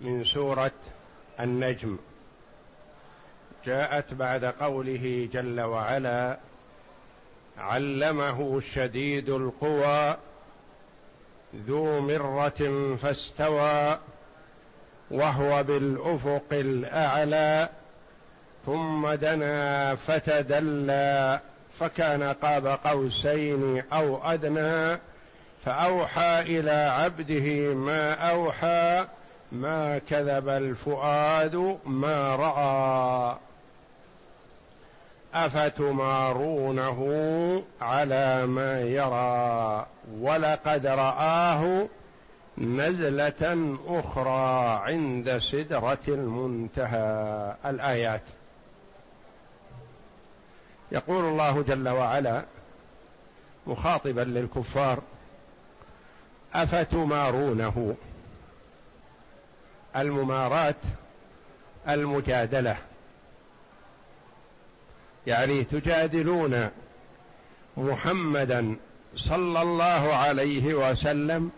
[0.00, 0.72] من سورة
[1.40, 1.98] النجم.
[3.66, 6.38] جاءت بعد قوله جل وعلا
[7.58, 10.16] علمه شديد القوى
[11.66, 13.98] ذو مرة فاستوى
[15.10, 17.68] وهو بالأفق الأعلى
[18.66, 21.40] ثم دنا فتدلى
[21.80, 24.98] فكان قاب قوسين أو أدنى
[25.64, 29.06] فأوحى إلى عبده ما أوحى
[29.52, 33.36] ما كذب الفؤاد ما رأى.
[35.34, 37.00] أفتمارونه
[37.80, 39.86] على ما يرى؟
[40.20, 41.88] ولقد رآه
[42.58, 47.54] نزلة أخرى عند سدرة المنتهى.
[47.66, 48.22] الآيات.
[50.92, 52.44] يقول الله جل وعلا
[53.66, 54.98] مخاطبا للكفار
[56.54, 57.94] أفتمارونه؟
[59.96, 60.74] المماراه
[61.88, 62.76] المجادلة.
[65.26, 66.70] يعني تجادلون
[67.76, 68.76] محمدا
[69.16, 71.50] صلى الله عليه وسلم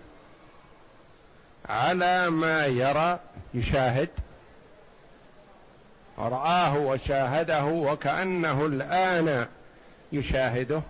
[1.68, 3.18] على ما يرى
[3.54, 4.08] يشاهد
[6.18, 9.46] رآه وشاهده وكأنه الآن
[10.12, 10.82] يشاهده.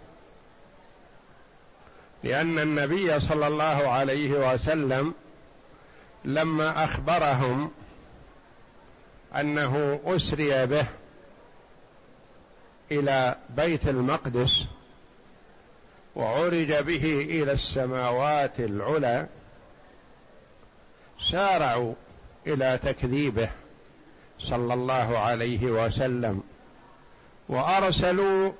[2.24, 5.14] لأن النبي صلى الله عليه وسلم
[6.24, 7.70] لما أخبرهم
[9.36, 10.86] أنه أسري به
[12.92, 14.66] إلى بيت المقدس
[16.16, 19.26] وعرج به إلى السماوات العلى
[21.20, 21.94] سارعوا
[22.46, 23.50] إلى تكذيبه
[24.38, 26.42] صلى الله عليه وسلم
[27.48, 28.52] وأرسلوا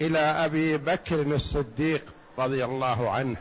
[0.00, 3.36] إلى أبي بكر الصديق رضي الله عنه.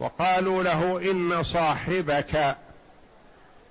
[0.00, 2.56] وقالوا له إن صاحبك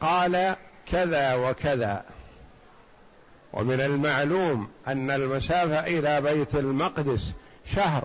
[0.01, 0.55] قال
[0.91, 2.03] كذا وكذا.
[3.53, 7.33] ومن المعلوم أن المسافة إلى بيت المقدس
[7.75, 8.03] شهر.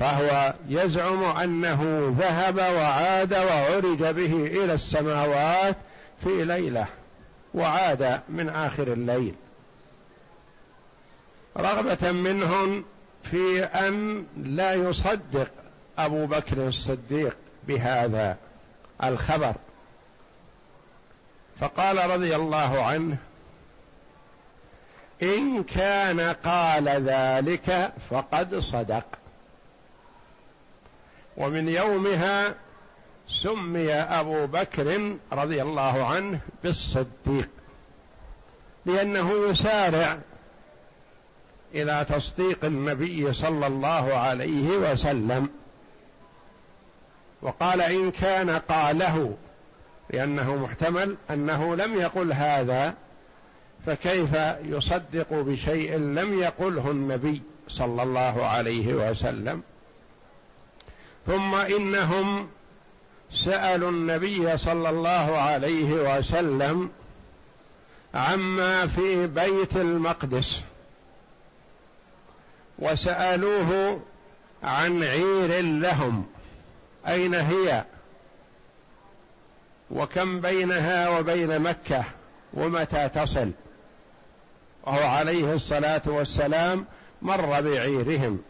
[0.00, 5.76] فهو يزعم أنه ذهب وعاد وعرج به إلى السماوات
[6.24, 6.86] في ليلة
[7.54, 9.34] وعاد من آخر الليل.
[11.56, 12.84] رغبة منهم
[13.30, 15.48] في أن لا يصدق
[15.98, 17.36] أبو بكر الصديق
[17.68, 18.36] بهذا
[19.04, 19.54] الخبر.
[21.60, 23.16] فقال رضي الله عنه
[25.22, 29.04] إن كان قال ذلك فقد صدق.
[31.36, 32.54] ومن يومها
[33.28, 37.48] سمي أبو بكر رضي الله عنه بالصديق
[38.86, 40.18] لأنه يسارع
[41.74, 45.48] إلى تصديق النبي صلى الله عليه وسلم.
[47.46, 49.36] وقال إن كان قاله
[50.10, 52.94] لأنه محتمل أنه لم يقل هذا
[53.86, 54.30] فكيف
[54.62, 59.62] يصدق بشيء لم يقله النبي صلى الله عليه وسلم؟
[61.26, 62.48] ثم إنهم
[63.32, 66.90] سألوا النبي صلى الله عليه وسلم
[68.14, 70.60] عما في بيت المقدس
[72.78, 74.00] وسألوه
[74.62, 76.26] عن عير لهم.
[77.08, 77.84] أين هي؟
[79.90, 82.04] وكم بينها وبين مكة؟
[82.54, 83.50] ومتى تصل؟
[84.82, 86.84] وهو عليه الصلاة والسلام
[87.22, 88.42] مر بعيرهم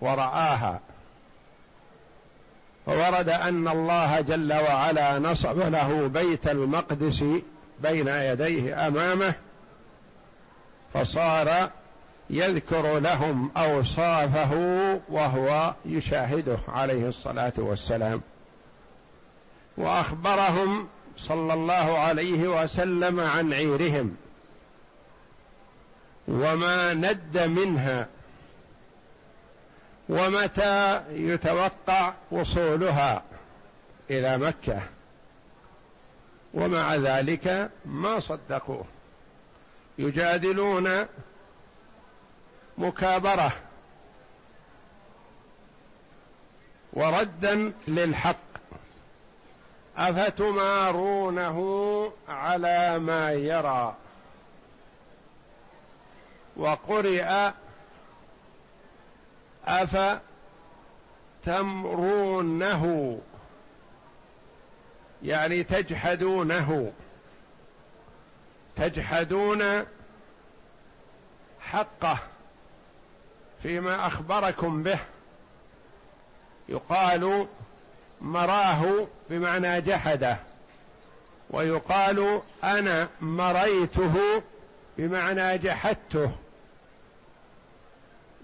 [0.00, 0.80] ورآها.
[2.86, 7.24] فورد أن الله جل وعلا نصب له بيت المقدس
[7.80, 9.34] بين يديه أمامه
[10.94, 11.70] فصار
[12.30, 14.52] يذكر لهم أوصافه
[15.08, 18.20] وهو يشاهده عليه الصلاة والسلام.
[19.76, 20.88] وأخبرهم
[21.18, 24.16] صلى الله عليه وسلم عن عيرهم.
[26.28, 28.06] وما ند منها.
[30.08, 33.22] ومتى يتوقع وصولها
[34.10, 34.82] إلى مكة.
[36.54, 38.84] ومع ذلك ما صدقوه.
[39.98, 41.06] يجادلون
[42.78, 43.52] مكابرة
[46.92, 48.36] وردا للحق
[49.96, 51.58] أفتمارونه
[52.28, 53.96] على ما يرى
[56.56, 57.50] وقرئ
[61.46, 63.18] أفتمرونه
[65.22, 66.92] يعني تجحدونه
[68.76, 69.84] تجحدون
[71.60, 72.18] حقه
[73.62, 74.98] فيما أخبركم به.
[76.68, 77.46] يقال
[78.20, 80.36] مراه بمعنى جحده.
[81.50, 84.42] ويقال أنا مريته
[84.98, 86.30] بمعنى جحدته.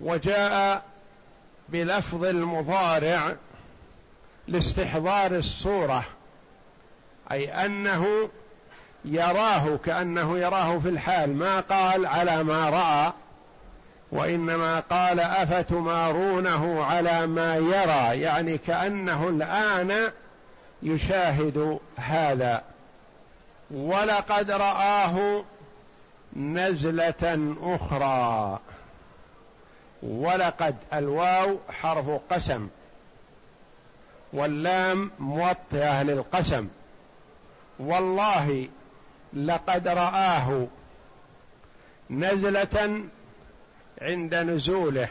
[0.01, 0.83] وجاء
[1.69, 3.37] بلفظ المضارع
[4.49, 6.05] لاستحضار الصورة
[7.33, 8.31] أي أنه
[9.05, 11.37] يراه كأنه يراه في الحال.
[11.37, 13.13] ما قال على ما رأى.
[14.15, 20.11] وإنما قال أفتمارونه على ما يرى يعني كأنه الآن
[20.83, 22.63] يشاهد هذا.
[23.71, 25.45] ولقد رآه
[26.37, 28.59] نزلة أخرى.
[30.03, 32.69] ولقد الواو حرف قسم.
[34.33, 36.69] واللام موطئة للقسم.
[37.79, 38.69] والله
[39.33, 40.67] لقد رآه
[42.11, 43.01] نزلة
[44.03, 45.09] عند نزوله.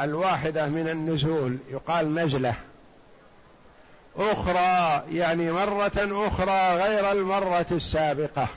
[0.00, 2.56] الواحدة من النزول يقال نزلة.
[4.16, 8.48] أخرى يعني مرة أخرى غير المرة السابقة.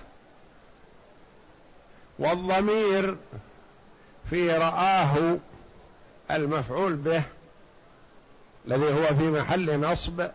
[2.19, 3.15] والضمير
[4.29, 5.37] في رآه
[6.31, 7.23] المفعول به
[8.67, 10.27] الذي هو في محل نصب.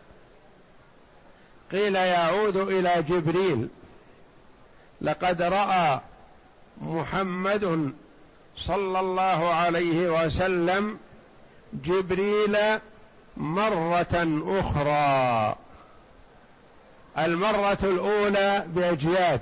[1.73, 3.69] قيل يعود إلى جبريل
[5.01, 6.01] لقد رأى
[6.81, 7.93] محمد
[8.57, 10.99] صلى الله عليه وسلم
[11.73, 12.59] جبريل
[13.37, 15.57] مرة أخرى.
[17.19, 19.41] المرة الأولى بأجياد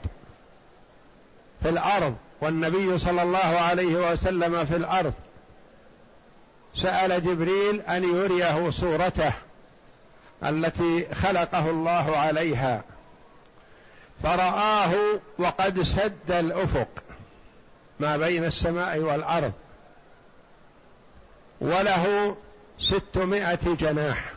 [1.62, 5.12] في الأرض والنبي صلى الله عليه وسلم في الأرض.
[6.74, 9.32] سأل جبريل أن يريه صورته
[10.44, 12.82] التي خلقه الله عليها.
[14.22, 14.92] فرآه
[15.38, 16.88] وقد سد الأفق.
[18.00, 19.52] ما بين السماء والأرض.
[21.60, 22.36] وله
[22.78, 24.32] ستمائة جناح.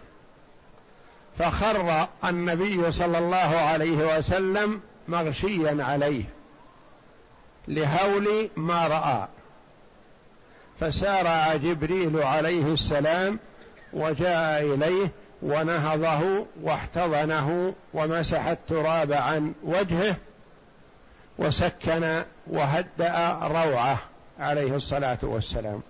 [1.39, 6.23] فخر النبي صلى الله عليه وسلم مغشيا عليه
[7.67, 9.27] لهول ما رأى.
[10.79, 13.39] فسارع جبريل عليه السلام
[13.93, 15.11] وجاء إليه
[15.41, 20.15] ونهضه واحتضنه ومسح التراب عن وجهه
[21.37, 23.97] وسكن وهدأ روعه
[24.39, 25.81] عليه الصلاة والسلام.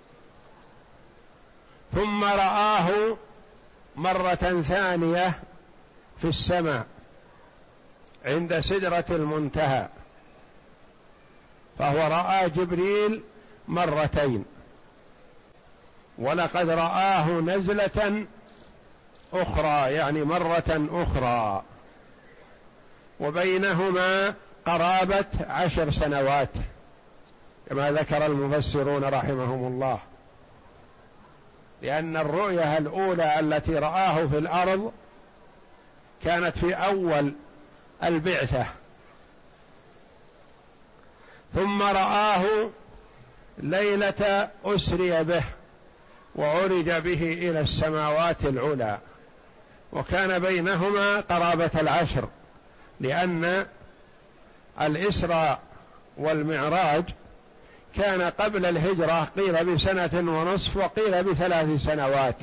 [1.96, 3.18] ثم رآه
[3.96, 5.40] مرة ثانية
[6.22, 6.86] في السماء
[8.26, 9.88] عند سدرة المنتهى
[11.80, 13.24] فهو رأى جبريل
[13.68, 14.46] مرتين.
[16.18, 18.26] ولقد رآه نزلة
[19.34, 21.64] أخرى يعني مرة أخرى.
[23.20, 24.34] وبينهما
[24.66, 26.50] قرابة عشر سنوات
[27.70, 30.00] كما ذكر المفسرون رحمهم الله.
[31.82, 34.92] لأن الرؤية الأولى التي رآه في الأرض
[36.24, 37.34] كانت في أول
[38.04, 38.66] البعثة.
[41.56, 42.70] ثم رآه
[43.58, 45.44] ليلة أسري به
[46.36, 49.00] وعرج به إلى السماوات العلى
[49.92, 52.28] وكان بينهما قرابة العشر
[53.00, 53.66] لأن
[54.82, 55.60] الإسراء
[56.18, 57.04] والمعراج
[57.96, 62.36] كان قبل الهجرة قيل بسنة ونصف وقيل بثلاث سنوات.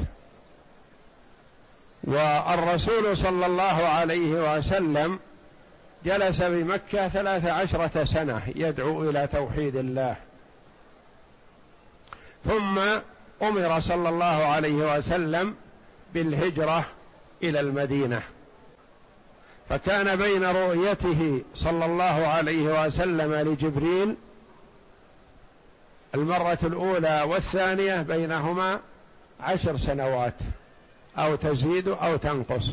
[2.05, 5.19] والرسول صلى الله عليه وسلم
[6.05, 10.17] جلس بمكة ثلاث عشرة سنة يدعو إلى توحيد الله.
[12.45, 12.79] ثم
[13.43, 15.55] أمر صلى الله عليه وسلم
[16.15, 16.87] بالهجرة
[17.43, 18.23] إلى المدينة.
[19.71, 24.17] فكان بين رؤيته صلى الله عليه وسلم لجبريل
[26.15, 28.81] المرة الأولى والثانية بينهما
[29.41, 30.35] عشر سنوات
[31.19, 32.73] أو تزيد أو تنقص.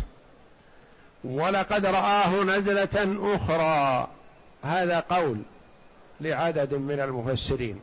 [1.23, 4.07] ولقد رآه نزلة أخرى.
[4.63, 5.41] هذا قول
[6.21, 7.81] لعدد من المفسرين.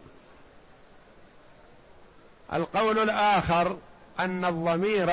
[2.53, 3.77] القول الآخر
[4.21, 5.11] أن الضمير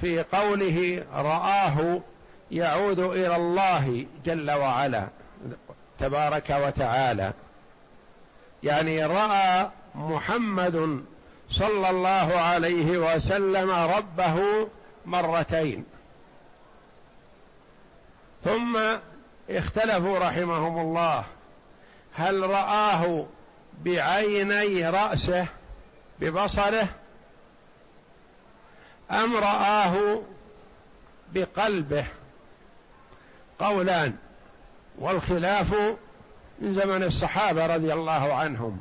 [0.00, 2.00] في قوله رآه
[2.50, 5.08] يعود إلى الله جل وعلا
[5.98, 7.32] تبارك وتعالى.
[8.62, 11.04] يعني رأى محمد
[11.50, 14.68] صلى الله عليه وسلم ربه
[15.06, 15.84] مرتين.
[18.44, 18.78] ثم
[19.50, 21.24] اختلفوا رحمهم الله.
[22.14, 23.26] هل رآه
[23.84, 25.46] بعيني رأسه
[26.20, 26.88] ببصره
[29.10, 30.22] أم رآه
[31.32, 32.06] بقلبه؟
[33.58, 34.14] قولان
[34.98, 35.74] والخلاف
[36.58, 38.78] من زمن الصحابة رضي الله عنهم.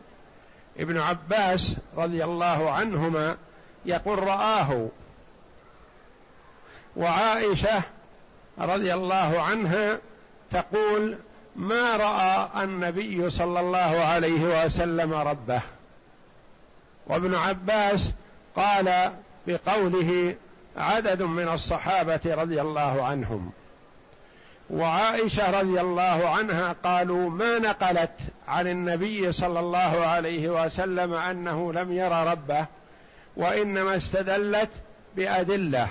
[0.77, 3.37] ابن عباس رضي الله عنهما
[3.85, 4.87] يقول رآه.
[6.95, 7.81] وعائشة
[8.59, 9.99] رضي الله عنها
[10.51, 11.17] تقول
[11.55, 15.61] ما رأى النبي صلى الله عليه وسلم ربه.
[17.07, 18.11] وابن عباس
[18.55, 19.11] قال
[19.47, 20.35] بقوله
[20.77, 23.51] عدد من الصحابة رضي الله عنهم.
[24.69, 28.11] وعائشة رضي الله عنها قالوا ما نقلت
[28.47, 32.65] عن النبي صلى الله عليه وسلم أنه لم يرى ربه
[33.35, 34.69] وإنما استدلت
[35.15, 35.87] بأدلة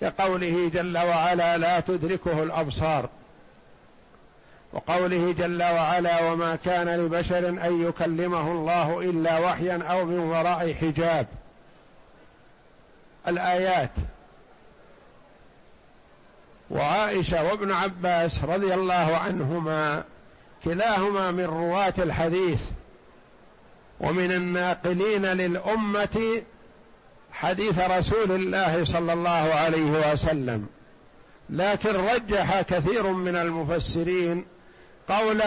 [0.00, 3.08] كقوله جل وعلا لا تدركه الأبصار
[4.72, 11.26] وقوله جل وعلا وما كان لبشر أن يكلمه الله إلا وحيا أو من وراء حجاب.
[13.28, 13.90] الآيات
[16.70, 20.04] وعائشة وابن عباس رضي الله عنهما
[20.64, 22.60] كلاهما من رواة الحديث
[24.00, 26.42] ومن الناقلين للأمة
[27.32, 30.66] حديث رسول الله صلى الله عليه وسلم.
[31.50, 34.44] لكن رجح كثير من المفسرين
[35.08, 35.42] قول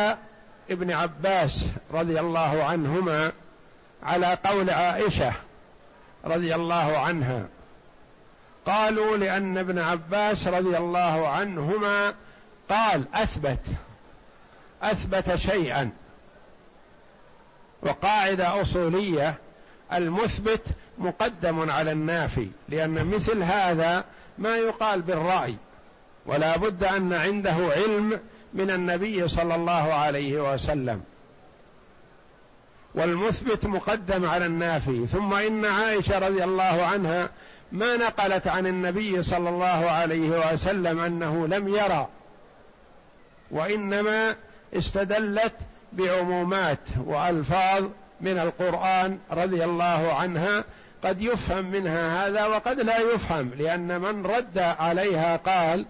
[0.70, 3.32] ابن عباس رضي الله عنهما
[4.04, 5.32] على قول عائشة
[6.26, 7.48] رضي الله عنها.
[8.70, 12.14] قالوا لأن ابن عباس رضي الله عنهما
[12.70, 13.60] قال أثبت
[14.84, 15.90] أثبت شيئا.
[17.82, 19.36] وقاعدة أصولية
[19.94, 20.62] المثبت
[20.98, 24.06] مقدم على النافي لأن مثل هذا
[24.38, 25.56] ما يقال بالرأي.
[26.26, 28.20] ولا بد أن عنده علم
[28.54, 31.02] من النبي صلى الله عليه وسلم.
[32.96, 35.08] والمثبت مقدم على النافي.
[35.08, 37.30] ثم إن عائشة رضي الله عنها
[37.72, 42.08] ما نقلت عن النبي صلى الله عليه وسلم أنه لم يرى
[43.52, 44.36] وإنما
[44.74, 45.54] استدلت
[45.94, 47.84] بعمومات وألفاظ
[48.22, 50.64] من القرآن رضي الله عنها
[51.04, 55.86] قد يفهم منها هذا وقد لا يفهم لأن من رد عليها قال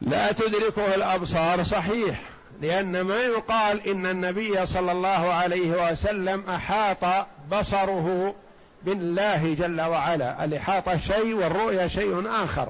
[0.00, 2.20] لا تدركه الأبصار صحيح
[2.62, 8.34] لأن ما يقال إن النبي صلى الله عليه وسلم أحاط بصره
[8.82, 10.44] بالله جل وعلا.
[10.44, 12.68] الإحاطة شيء والرؤية شيء آخر.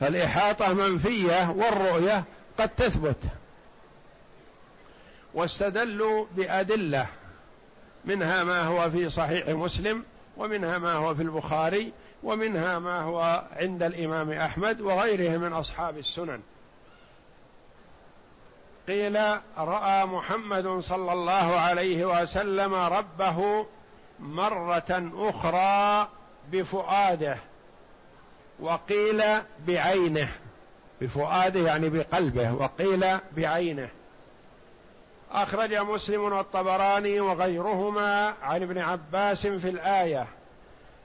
[0.00, 2.24] فالإحاطة منفية والرؤية
[2.58, 3.18] قد تثبت.
[5.34, 7.06] واستدلوا بأدلة.
[8.04, 10.04] منها ما هو في صحيح مسلم
[10.36, 16.40] ومنها ما هو في البخاري ومنها ما هو عند الإمام أحمد وغيره من أصحاب السنن.
[18.88, 19.18] قيل
[19.58, 23.66] رأى محمد صلى الله عليه وسلم ربه
[24.20, 26.08] مرة أخرى
[26.52, 27.36] بفؤاده
[28.60, 29.22] وقيل
[29.66, 30.28] بعينه.
[31.00, 33.88] بفؤاده يعني بقلبه وقيل بعينه.
[35.32, 40.26] أخرج مسلم والطبراني وغيرهما عن ابن عباس في الآية.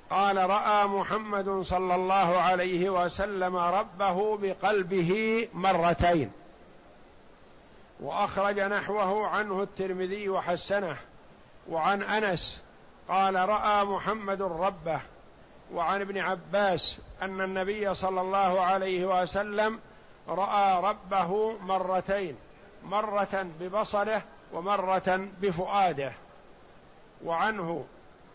[0.10, 6.32] قال رأى محمد صلى الله عليه وسلم ربه بقلبه مرتين.
[8.00, 10.98] وأخرج نحوه عنه الترمذي وحسنه
[11.70, 12.62] وعن أنس
[13.10, 15.02] قال رأى محمد ربه
[15.74, 19.80] وعن ابن عباس أن النبي صلى الله عليه وسلم
[20.28, 22.36] رأى ربه مرتين
[22.84, 24.22] مرة ببصره
[24.54, 26.14] ومرة بفؤاده.
[27.24, 27.86] وعنه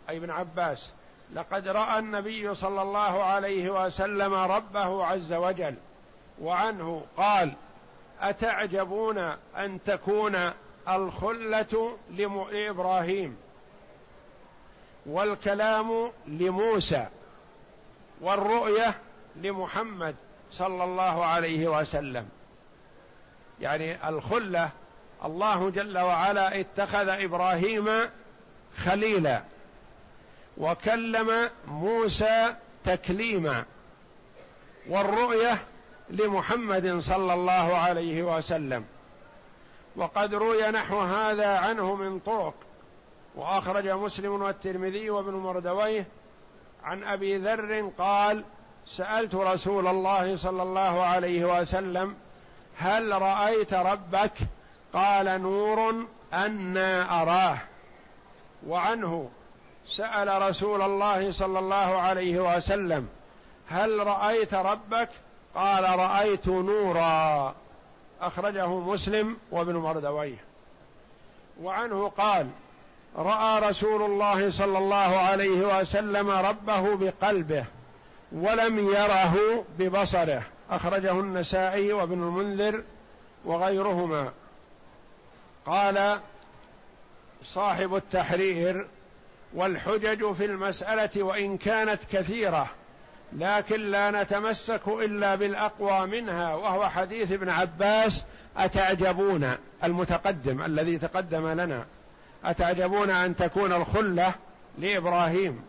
[0.08, 0.90] أي ابن عباس
[1.35, 5.75] لقد رأى النبي صلى الله عليه وسلم ربه عز وجل
[6.40, 7.52] وعنه قال
[8.20, 9.18] أتعجبون
[9.56, 10.37] أن تكون
[10.88, 13.37] الخلة لإبراهيم؟
[15.06, 17.06] والكلام لموسى
[18.20, 18.94] والرؤية
[19.36, 20.14] لمحمد
[20.52, 22.28] صلى الله عليه وسلم.
[23.60, 24.70] يعني الخلة
[25.25, 27.90] الله جل وعلا اتخذ إبراهيم
[28.84, 29.42] خليلا
[30.58, 33.64] وكلم موسى تكليما
[34.88, 35.58] والرؤية
[36.10, 38.84] لمحمد صلى الله عليه وسلم.
[39.96, 42.54] وقد روي نحو هذا عنه من طرق.
[43.37, 46.07] واخرج مسلم والترمذي وابن مردويه
[46.85, 48.45] عن أبي ذر قال
[48.87, 52.16] سألت رسول الله صلى الله عليه وسلم
[52.76, 54.33] هل رأيت ربك؟
[54.93, 57.59] قال نور أنا أراه.
[58.66, 59.31] وعنه
[59.87, 63.09] سأل رسول الله صلى الله عليه وسلم
[63.69, 65.09] هل رأيت ربك؟
[65.55, 67.55] قال رأيت نورا.
[68.21, 70.45] أخرجه مسلم وابن مردويه.
[71.62, 72.50] وعنه قال
[73.16, 77.64] رأى رسول الله صلى الله عليه وسلم ربه بقلبه
[78.32, 80.42] ولم يره ببصره.
[80.70, 82.82] أخرجه النسائي وابن المنذر
[83.44, 84.32] وغيرهما.
[85.66, 86.18] قال
[87.44, 88.87] صاحب التحرير
[89.54, 92.66] والحجج في المسألة وإن كانت كثيرة
[93.32, 98.25] لكن لا نتمسك إلا بالأقوى منها وهو حديث ابن عباس
[98.56, 101.85] أتعجبون؟ المتقدم الذي تقدم لنا.
[102.45, 104.35] أتعجبون أن تكون الخلة
[104.78, 105.62] لإبراهيم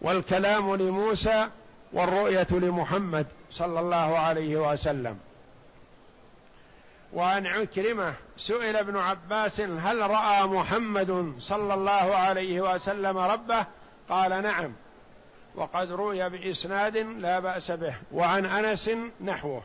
[0.00, 1.48] والكلام لموسى
[1.92, 5.18] والرؤية لمحمد صلى الله عليه وسلم.
[7.12, 13.66] وعن عكرمة سئل ابن عباس هل رأى محمد صلى الله عليه وسلم ربه؟
[14.08, 14.72] قال نعم
[15.54, 19.62] وقد روي بإسناد لا بأس به وعن أنس نحوه.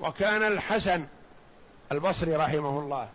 [0.00, 1.04] وكان الحسن
[1.92, 3.08] البصري رحمه الله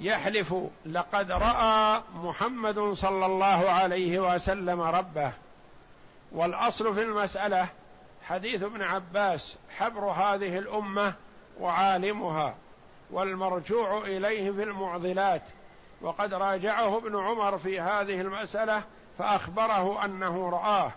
[0.00, 0.54] يحلف
[0.86, 5.32] لقد رأى محمد صلى الله عليه وسلم ربه.
[6.32, 7.68] والأصل في المسألة
[8.22, 11.14] حديث ابن عباس حبر هذه الأمة
[11.60, 12.54] وعالمها
[13.10, 15.42] والمرجوع إليه في المعضلات.
[16.02, 18.82] وقد راجعه ابن عمر في هذه المسألة
[19.18, 20.92] فأخبره أنه رآه.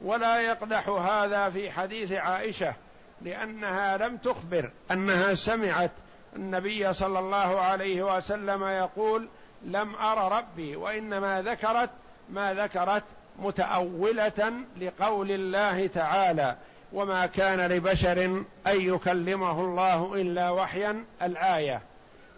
[0.00, 2.74] ولا يقدح هذا في حديث عائشة
[3.22, 5.90] لأنها لم تخبر أنها سمعت
[6.36, 9.28] النبي صلى الله عليه وسلم يقول
[9.62, 11.90] لم ار ربي وإنما ذكرت
[12.30, 13.02] ما ذكرت
[13.38, 16.56] متأولة لقول الله تعالى
[16.92, 18.24] وما كان لبشر
[18.66, 21.82] أن يكلمه الله إلا وحيا الآية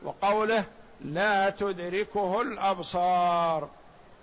[0.03, 0.65] وقوله
[1.05, 3.69] لا تدركه الأبصار.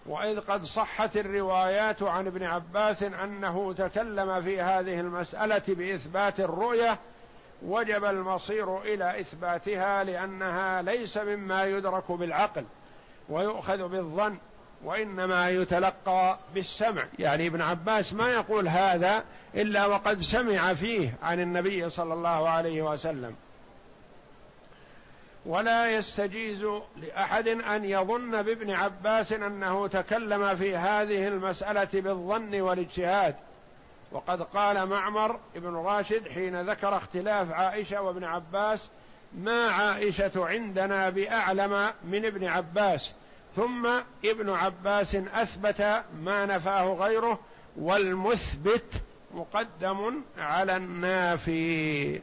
[0.06, 6.98] وإذ قد صحت الروايات عن ابن عباس أنه تكلم في هذه المسألة بإثبات الرؤية
[7.62, 12.66] وجب المصير إلى إثباتها لأنها ليس مما يدرك بالعقل
[13.30, 14.38] ويؤخذ بالظن
[14.84, 17.06] وإنما يتلقى بالسمع.
[17.20, 19.24] يعني ابن عباس ما يقول هذا
[19.56, 23.36] إلا وقد سمع فيه عن النبي صلى الله عليه وسلم.
[25.46, 26.66] ولا يستجيز
[26.98, 33.36] لأحد أن يظن بابن عباس أنه تكلم في هذه المسألة بالظن والاجتهاد.
[34.12, 38.90] وقد قال معمر ابن راشد حين ذكر اختلاف عائشة وابن عباس
[39.34, 43.14] ما عائشة عندنا بأعلم من ابن عباس؟
[43.56, 43.88] ثم
[44.26, 47.40] ابن عباس أثبت ما نفاه غيره
[47.78, 49.02] والمثبت
[49.34, 52.22] مقدم على النافي.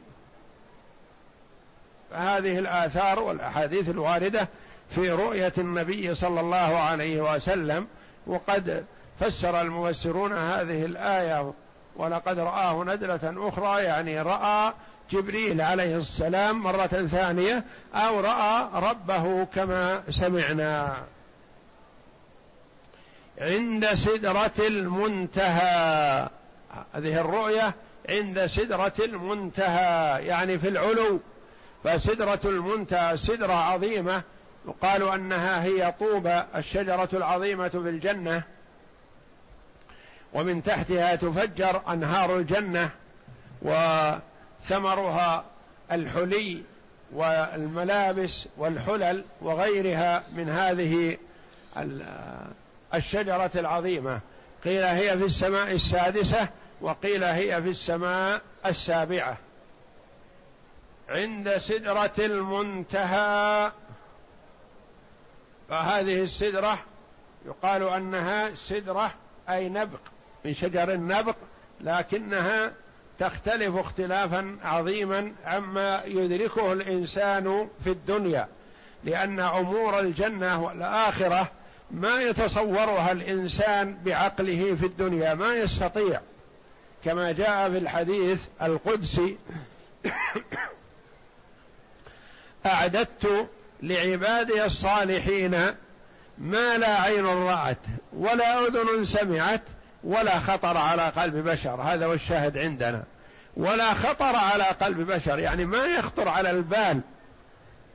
[2.10, 4.48] فهذه الآثار والأحاديث الواردة
[4.90, 7.86] في رؤية النبي صلى الله عليه وسلم
[8.26, 8.84] وقد
[9.20, 11.52] فسر المفسرون هذه الآية
[11.96, 14.72] ولقد رآه ندلة أخرى يعني رأى
[15.10, 20.96] جبريل عليه السلام مرة ثانية أو رأى ربه كما سمعنا.
[23.38, 26.28] عند سدرة المنتهى.
[26.94, 27.74] هذه الرؤية
[28.08, 31.20] عند سدرة المنتهى يعني في العلو.
[31.84, 34.22] فسدرة المنتهى سدرة عظيمة
[34.68, 38.42] يقال أنها هي طوبى الشجرة العظيمة في الجنة.
[40.34, 42.90] ومن تحتها تفجر أنهار الجنة
[43.62, 45.44] وثمرها
[45.92, 46.62] الحلي
[47.12, 51.16] والملابس والحلل وغيرها من هذه
[52.94, 54.20] الشجرة العظيمة.
[54.64, 56.48] قيل هي في السماء السادسة
[56.80, 59.36] وقيل هي في السماء السابعة.
[61.08, 63.72] عند سدرة المنتهى
[65.68, 66.78] فهذه السدرة
[67.46, 69.14] يقال أنها سدرة
[69.50, 70.00] أي نبق.
[70.44, 71.36] من شجر النبق
[71.80, 72.72] لكنها
[73.18, 78.48] تختلف اختلافا عظيما عما يدركه الإنسان في الدنيا
[79.04, 81.50] لأن أمور الجنة والآخرة
[81.90, 86.20] ما يتصورها الإنسان بعقله في الدنيا ما يستطيع.
[87.04, 89.36] كما جاء في الحديث القدسي
[92.66, 93.48] أعددت
[93.82, 95.74] لعبادي الصالحين
[96.38, 97.78] ما لا عين رأت
[98.12, 99.62] ولا أذن سمعت
[100.04, 103.02] ولا خطر على قلب بشر هذا هو الشاهد عندنا.
[103.56, 107.00] ولا خطر على قلب بشر يعني ما يخطر على البال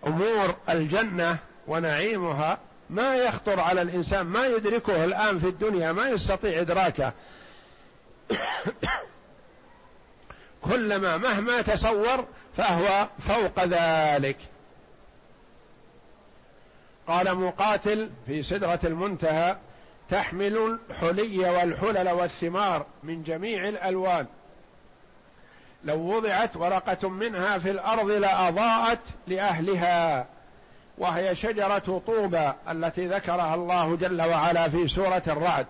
[0.07, 2.57] أمور الجنة ونعيمها
[2.89, 7.13] ما يخطر على الإنسان ما يدركه الآن في الدنيا ما يستطيع إدراكه.
[10.69, 12.25] كلما مهما تصور
[12.57, 14.37] فهو فوق ذلك.
[17.07, 19.57] قال مقاتل في سدرة المنتهى
[20.09, 24.25] تحمل الحلي والحلل والثمار من جميع الألوان.
[25.83, 30.25] لو وضعت ورقة منها في الأرض لأضاءت لأهلها
[30.97, 35.65] وهي شجرة طوبى التي ذكرها الله جل وعلا في سورة الرعد.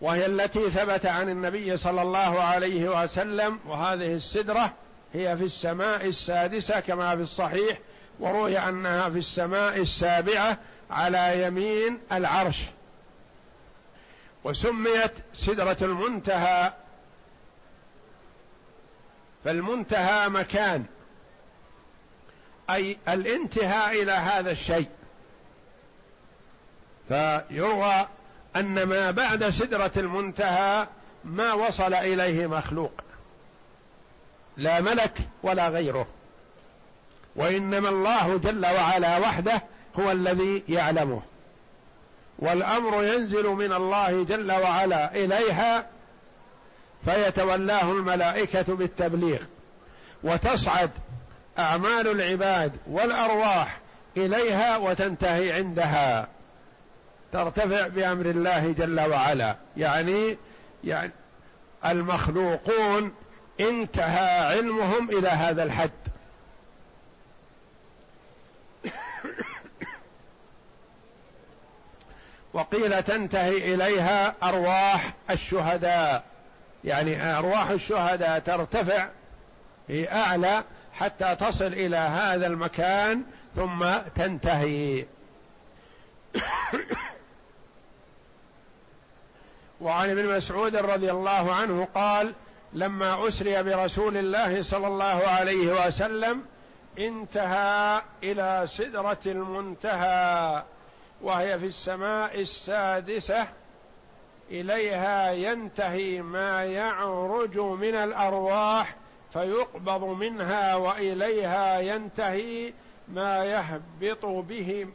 [0.00, 4.72] وهي التي ثبت عن النبي صلى الله عليه وسلم وهذه السدرة
[5.14, 7.78] هي في السماء السادسة كما في الصحيح
[8.20, 10.58] وروي أنها في السماء السابعة
[10.90, 12.62] على يمين العرش.
[14.44, 16.72] وسميت سدرة المنتهى.
[19.44, 20.84] فالمنتهى مكان.
[22.70, 24.88] أي الانتهاء إلى هذا الشيء.
[27.08, 28.06] فيروى
[28.56, 30.86] أن ما بعد سدرة المنتهى
[31.24, 33.03] ما وصل إليه مخلوق.
[34.56, 36.06] لا ملك ولا غيره.
[37.36, 39.62] وإنما الله جل وعلا وحده
[40.00, 41.22] هو الذي يعلمه.
[42.38, 45.86] والأمر ينزل من الله جل وعلا إليها
[47.04, 49.38] فيتولاه الملائكة بالتبليغ.
[50.22, 50.90] وتصعد
[51.58, 53.80] أعمال العباد والأرواح
[54.16, 56.28] إليها وتنتهي عندها.
[57.32, 59.56] ترتفع بأمر الله جل وعلا.
[59.76, 60.36] يعني
[60.84, 61.12] يعني
[61.86, 63.12] المخلوقون
[63.60, 65.90] انتهى علمهم إلى هذا الحد.
[72.52, 76.24] وقيل تنتهي إليها أرواح الشهداء.
[76.84, 79.08] يعني أرواح الشهداء ترتفع
[79.86, 83.22] في أعلى حتى تصل إلى هذا المكان
[83.56, 85.06] ثم تنتهي.
[89.80, 92.34] وعن ابن مسعود رضي الله عنه قال
[92.74, 96.42] لما أسري برسول الله صلى الله عليه وسلم
[96.98, 100.62] انتهى إلى سدرة المنتهى
[101.22, 103.48] وهي في السماء السادسة
[104.50, 108.96] إليها ينتهي ما يعرج من الأرواح
[109.32, 112.72] فيقبض منها وإليها ينتهي
[113.08, 114.86] ما يهبط به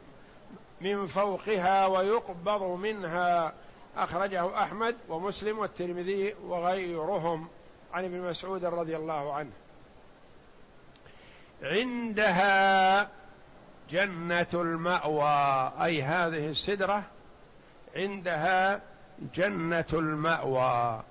[0.80, 3.52] من فوقها ويقبض منها.
[3.96, 7.48] أخرجه أحمد ومسلم والترمذي وغيرهم.
[7.92, 9.50] عن ابن مسعود رضي الله عنه.
[11.62, 13.08] عندها
[13.90, 15.72] جنة المأوى.
[15.84, 17.02] أي هذه السدرة
[17.96, 18.80] عندها
[19.34, 21.02] جنة المأوى.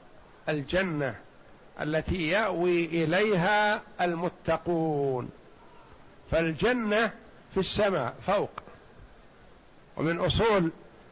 [0.49, 1.15] الجنة
[1.81, 5.29] التي يأوي إليها المتقون.
[6.31, 7.11] فالجنة
[7.53, 8.51] في السماء فوق.
[9.97, 10.71] ومن أصول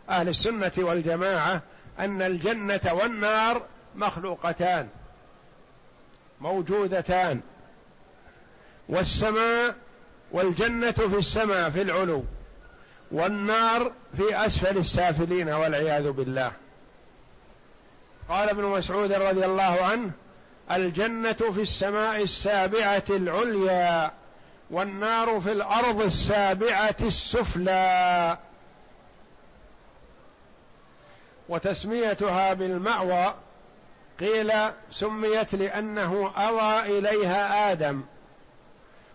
[0.10, 1.62] أهل السنة والجماعة
[2.00, 3.62] أن الجنة والنار
[3.96, 4.90] مخلوقتان.
[6.42, 7.42] موجودتان
[8.90, 9.76] والسماء
[10.32, 12.24] والجنة في السماء في العلو
[13.12, 16.52] والنار في أسفل السافلين والعياذ بالله.
[18.30, 20.12] قال ابن مسعود رضي الله عنه
[20.72, 24.12] الجنة في السماء السابعة العليا
[24.72, 28.38] والنار في الأرض السابعة السفلى.
[31.50, 33.34] وتسميتها بالمأوى
[34.20, 34.54] قيل
[34.92, 38.02] سميت لأنه أوى إليها آدم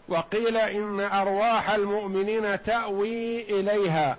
[0.09, 4.17] وقيل إن أرواح المؤمنين تأوي إليها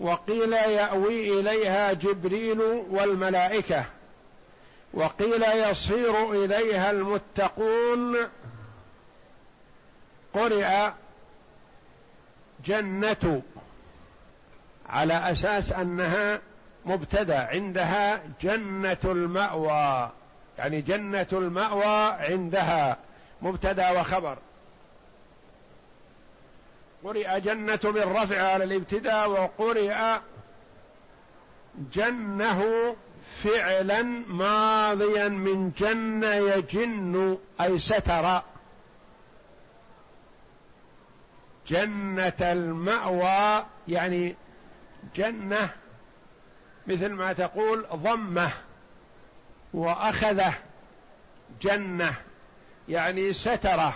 [0.00, 3.84] وقيل يأوي إليها جبريل والملائكة
[4.94, 8.16] وقيل يصير إليها المتقون.
[10.34, 10.90] قرئ
[12.64, 13.42] جنة
[14.88, 16.40] على أساس أنها
[16.88, 20.10] مبتدأ عندها جنة المأوى.
[20.58, 22.96] يعني جنة المأوى عندها
[23.42, 24.38] مبتدأ وخبر.
[27.04, 30.18] قرئ جنة بالرفع على الابتداء وقرئ
[31.92, 32.62] جنه
[33.42, 38.42] فعلا ماضيا من جن يجن أي ستر.
[41.68, 44.36] جنة المأوى يعني
[45.16, 45.70] جنة
[46.88, 48.50] مثل ما تقول ضمه
[49.74, 50.54] واخذه
[51.62, 52.14] جنه
[52.88, 53.94] يعني ستره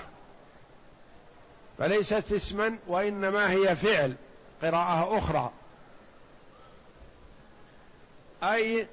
[1.79, 4.15] فليست اسما وانما هي فعل
[4.63, 5.51] قراءه أخرى.
[8.43, 8.87] أي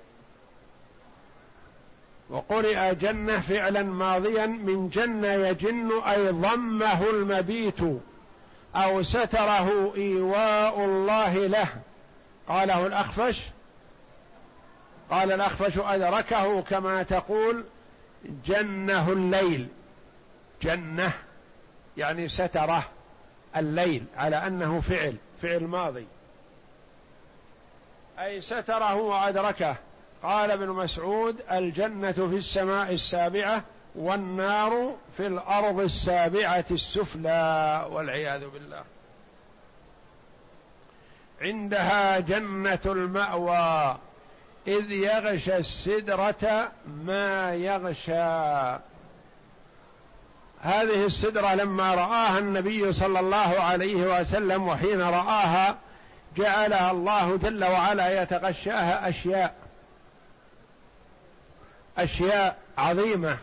[2.29, 7.81] وقرئ جنة فعلا ماضيا من جن يجن أي ضمه المبيت
[8.75, 11.67] أو ستره إيواء الله له.
[12.47, 13.49] قاله الأخفش
[15.11, 17.65] قال الأخفش أدركه كما تقول
[18.45, 19.67] جنه الليل.
[20.61, 21.13] جنه
[21.97, 22.83] يعني سترة
[23.57, 26.07] الليل على أنه فعل فعل ماضي.
[28.19, 29.75] أي ستره وأدركه.
[30.23, 33.63] قال ابن مسعود الجنة في السماء السابعة
[33.95, 38.83] والنار في الأرض السابعة السفلى والعياذ بالله.
[41.41, 43.97] عندها جنة المأوى.
[44.67, 46.71] إذ يغشى السدرة
[47.05, 48.79] ما يغشى.
[50.61, 55.77] هذه السدرة لما رآها النبي صلى الله عليه وسلم وحين رآها
[56.37, 59.55] جعلها الله جل وعلا يتغشاها أشياء.
[61.97, 63.37] أشياء عظيمة.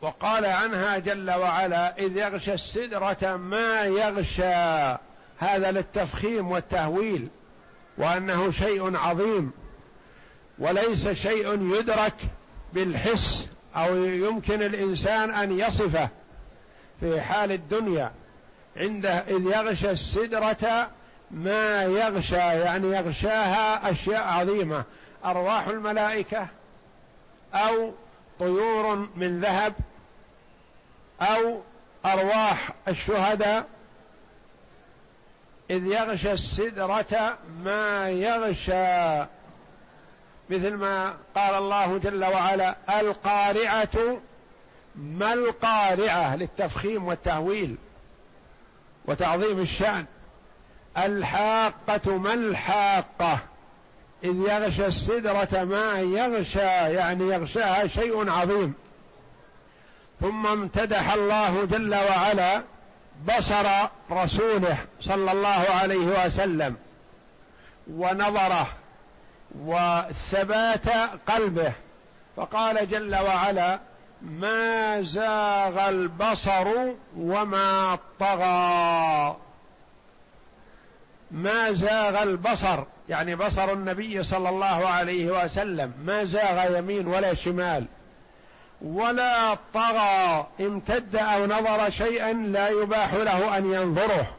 [0.00, 4.98] وقال عنها جل وعلا إذ يغشى السدرة ما يغشى.
[5.38, 7.28] هذا للتفخيم والتهويل.
[7.98, 9.50] وأنه شيء عظيم
[10.58, 12.14] وليس شيء يدرك
[12.72, 16.08] بالحس أو يمكن الإنسان أن يصفه
[17.00, 18.12] في حال الدنيا.
[18.76, 20.90] عنده إذ يغشى السدرة
[21.30, 24.84] ما يغشى يعني يغشاها أشياء عظيمة.
[25.24, 26.46] أرواح الملائكة
[27.54, 27.92] أو
[28.38, 29.72] طيور من ذهب
[31.20, 31.60] أو
[32.06, 33.66] أرواح الشهداء
[35.70, 39.26] إذ يغشى السدرة ما يغشى
[40.50, 44.18] مثل ما قال الله جل وعلا القارعة
[44.96, 47.76] ما القارعة للتفخيم والتهويل
[49.04, 50.04] وتعظيم الشأن.
[50.98, 53.38] الحاقة ما الحاقة
[54.24, 58.74] إذ يغشى السدرة ما يغشى يعني يغشاها شيء عظيم.
[60.20, 62.62] ثم امتدح الله جل وعلا
[63.26, 63.66] بصر
[64.10, 66.76] رسوله صلى الله عليه وسلم
[67.90, 68.68] ونظره
[69.64, 70.88] وثبات
[71.28, 71.72] قلبه
[72.36, 73.78] فقال جل وعلا
[74.22, 76.68] ما زاغ البصر
[77.16, 79.36] وما طغى.
[81.30, 87.86] ما زاغ البصر يعني بصر النبي صلى الله عليه وسلم ما زاغ يمين ولا شمال.
[88.82, 94.34] ولا طغى امتد أو نظر شيئا لا يباح له أن ينظره.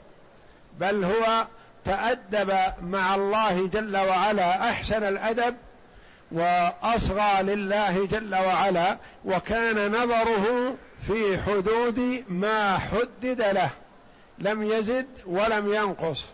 [0.79, 1.47] بل هو
[1.85, 5.55] تأدب مع الله جل وعلا أحسن الأدب
[6.31, 10.75] وأصغى لله جل وعلا وكان نظره
[11.07, 13.69] في حدود ما حدد له.
[14.39, 16.25] لم يزد ولم ينقص.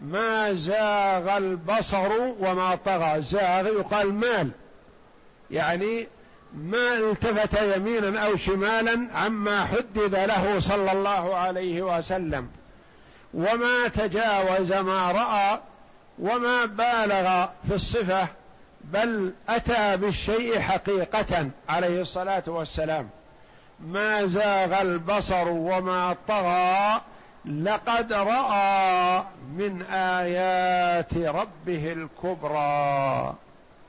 [0.00, 3.22] ما زاغ البصر وما طغى.
[3.22, 4.50] زاغ يقال مال.
[5.50, 6.08] يعني
[6.54, 12.48] ما التفت يمينا أو شمالا عما حدد له صلى الله عليه وسلم.
[13.34, 15.60] وما تجاوز ما رأى
[16.18, 18.28] وما بالغ في الصفة
[18.80, 23.08] بل أتى بالشيء حقيقة عليه الصلاة والسلام.
[23.80, 27.00] ما زاغ البصر وما طغى
[27.44, 29.24] لقد رأى
[29.56, 33.34] من آيات ربه الكبرى.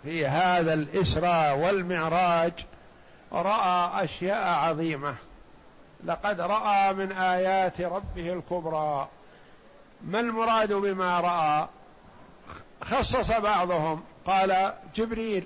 [0.04, 2.54] في هذا الإسراء والمعراج
[3.32, 5.16] رأى أشياء عظيمة.
[6.06, 9.08] لقد رأى من آيات ربه الكبرى.
[10.02, 11.68] ما المراد بما رأى؟
[12.84, 14.04] خصص بعضهم.
[14.28, 15.44] قال جبريل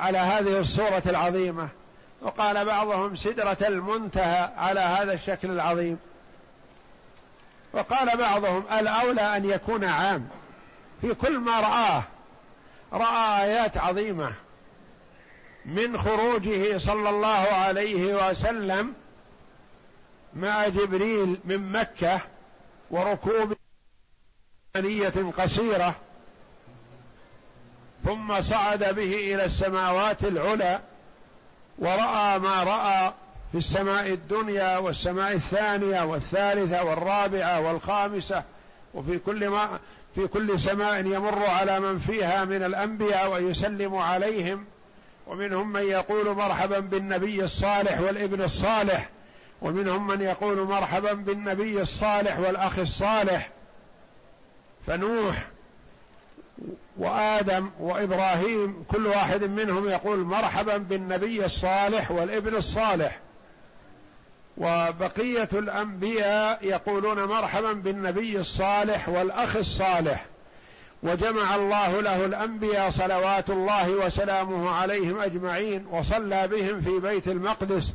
[0.00, 1.68] على هذه الصورة العظيمة.
[2.22, 5.98] وقال بعضهم سدرة المنتهى على هذا الشكل العظيم.
[7.72, 10.28] وقال بعضهم الأولى أن يكون عام.
[11.00, 12.02] في كل ما رآه
[12.92, 14.32] رأى آيات عظيمة
[15.64, 18.94] من خروجه صلى الله عليه وسلم
[20.34, 22.20] مع جبريل من مكة
[22.90, 23.56] وركوب
[24.74, 25.94] ثمانية قصيرة
[28.04, 30.80] ثم صعد به إلى السماوات العلى
[31.78, 33.12] ورأى ما رأى
[33.52, 38.42] في السماء الدنيا والسماء الثانية والثالثة والرابعة والخامسة
[38.94, 39.78] وفي كل ما
[40.14, 44.64] في كل سماء يمر على من فيها من الأنبياء ويسلم عليهم
[45.26, 49.08] ومنهم من يقول مرحبا بالنبي الصالح والابن الصالح
[49.62, 53.50] ومنهم من يقول مرحبا بالنبي الصالح والأخ الصالح.
[54.86, 55.46] فنوح
[56.96, 63.20] وآدم وإبراهيم كل واحد منهم يقول مرحبا بالنبي الصالح والابن الصالح.
[64.58, 70.26] وبقية الأنبياء يقولون مرحبا بالنبي الصالح والأخ الصالح
[71.02, 77.92] وجمع الله له الأنبياء صلوات الله وسلامه عليهم أجمعين وصلى بهم في بيت المقدس.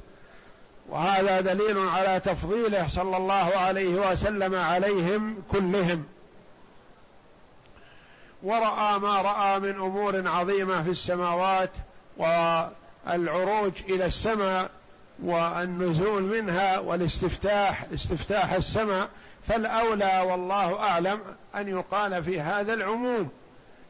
[0.90, 6.04] وهذا دليل على تفضيله صلى الله عليه وسلم عليهم كلهم.
[8.44, 11.72] ورأى ما رأى من أمور عظيمة في السماوات
[12.18, 14.70] والعروج إلى السماء
[15.24, 19.10] والنزول منها والاستفتاح استفتاح السماء
[19.48, 21.20] فالأولى والله أعلم
[21.56, 23.30] أن يقال في هذا العموم.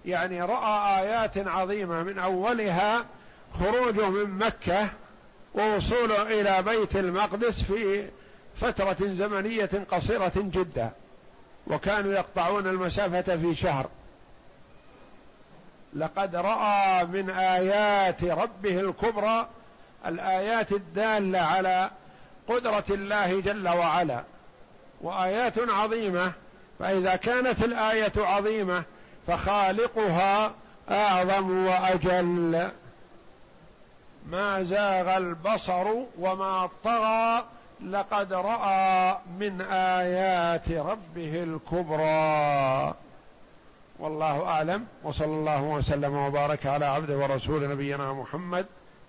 [0.06, 3.06] يعني رأى آيات عظيمة من أولها
[3.60, 4.90] خروجه من مكة
[5.54, 8.10] ووصوله إلى بيت المقدس في
[8.62, 10.90] فترة زمنية قصيرة جدا
[11.68, 13.90] وكانوا يقطعون المسافة في شهر.
[15.96, 19.48] لقد رأى من آيات ربه الكبرى
[20.06, 21.90] الآيات الدالة على
[22.48, 24.24] قدرة الله جل وعلا
[25.02, 26.32] وآيات عظيمة
[26.80, 28.84] فإذا كانت الآية عظيمة
[29.28, 30.52] فخالقها
[30.92, 32.70] أعظم وأجل.
[34.30, 35.88] ما زاغ البصر
[36.20, 37.46] وما طغى
[37.90, 42.94] لقد رأى من آيات ربه الكبرى.
[44.00, 48.66] والله أعلم وصلى الله وسلم وبارك على عبده ورسول نبينا محمد